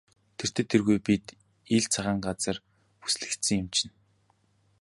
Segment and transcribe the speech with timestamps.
[0.37, 1.25] Тэртэй тэргүй бид
[1.75, 2.57] ил цагаан газар
[3.01, 3.93] бүслэгдсэн юм чинь.